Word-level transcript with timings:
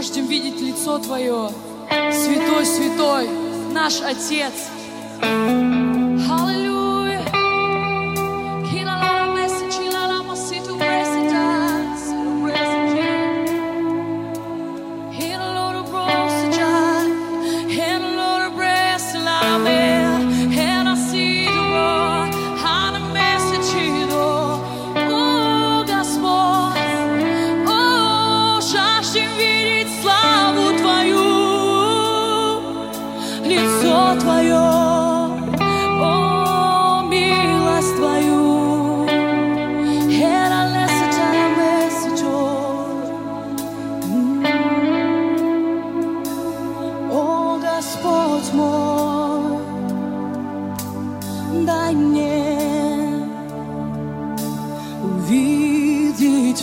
жаждем 0.00 0.28
видеть 0.28 0.58
лицо 0.62 0.98
Твое, 0.98 1.50
Святой, 1.90 2.64
Святой, 2.64 3.28
наш 3.74 4.00
Отец, 4.00 4.70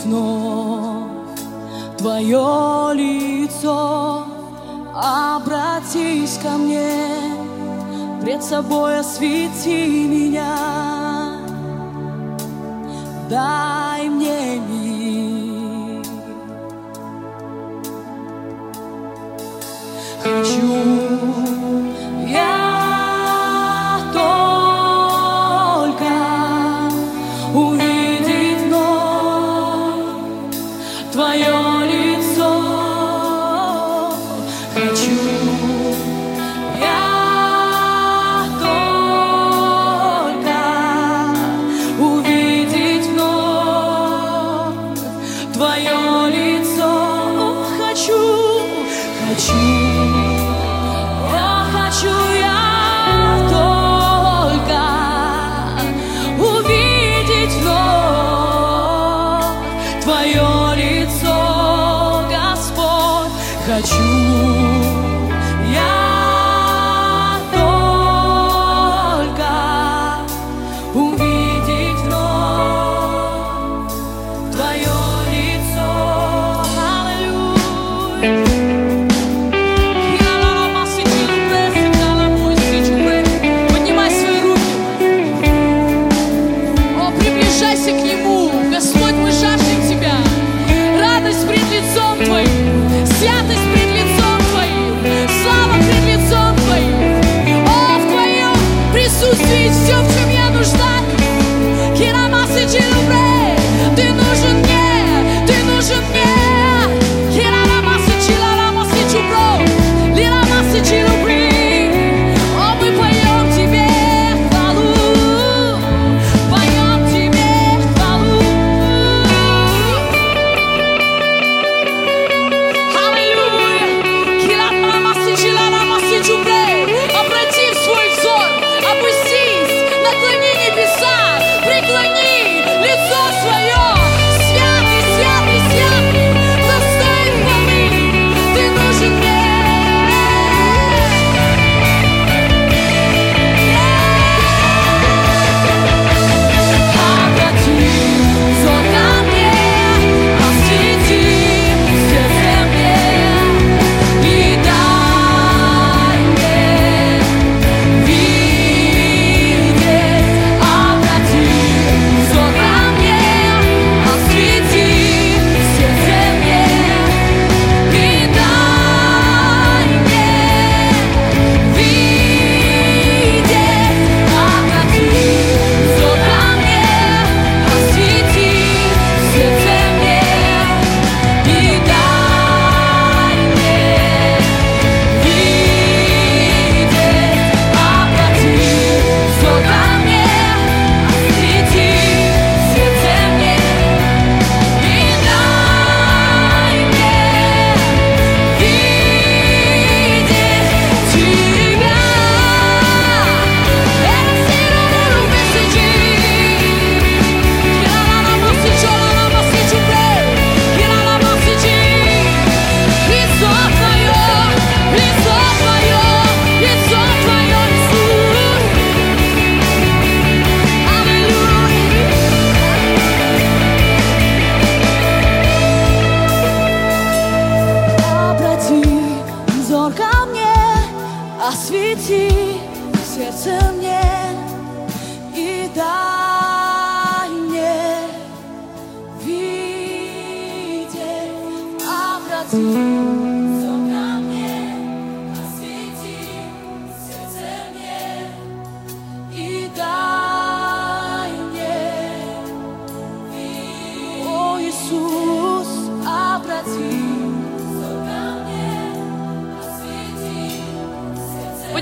снов 0.08 1.02
Твое 1.98 2.94
лицо 2.94 4.24
Обратись 5.00 6.38
ко 6.42 6.50
мне. 6.58 6.90
Пред 8.20 8.42
собой 8.42 8.98
освети 8.98 10.08
меня. 10.08 11.36
Дай 13.30 14.08
мне 14.08 14.58
мир. 14.58 16.04
Хочу 20.20 21.57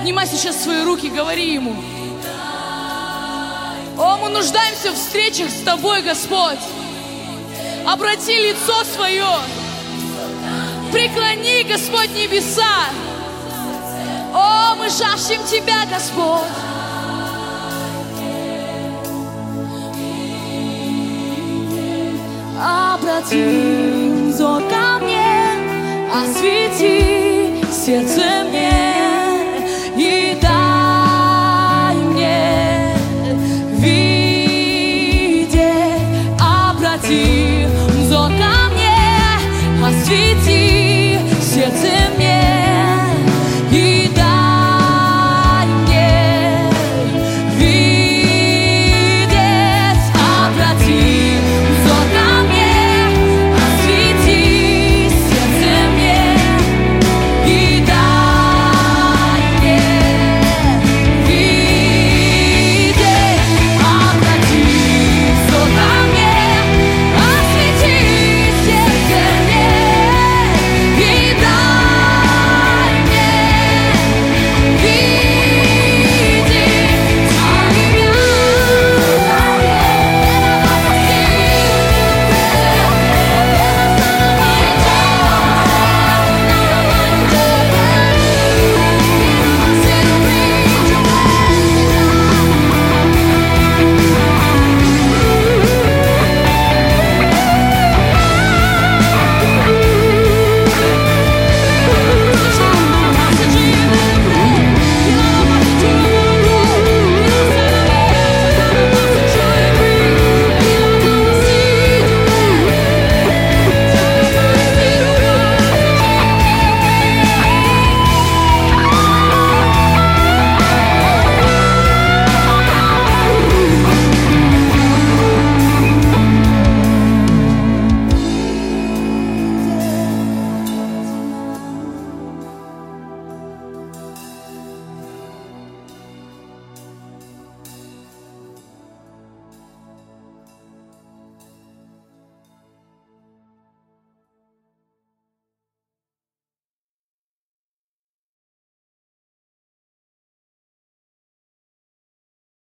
Поднимай 0.07 0.29
сейчас 0.29 0.63
свои 0.63 0.85
руки, 0.85 1.09
говори 1.09 1.55
Ему. 1.55 1.75
О, 3.99 4.17
мы 4.19 4.29
нуждаемся 4.29 4.93
в 4.93 4.95
встречах 4.95 5.51
с 5.51 5.65
Тобой, 5.65 6.01
Господь. 6.03 6.61
Обрати 7.85 8.51
лицо 8.51 8.85
свое. 8.85 9.27
Преклони, 10.93 11.65
Господь, 11.65 12.11
небеса. 12.11 12.63
О, 14.33 14.77
мы 14.77 14.89
жаждем 14.91 15.43
Тебя, 15.51 15.85
Господь. 15.93 16.45
Обрати 22.63 24.31
взор 24.31 24.63
ко 24.69 25.05
мне, 25.05 26.13
освети 26.15 27.61
сердце 27.73 28.45
мне. 28.49 28.86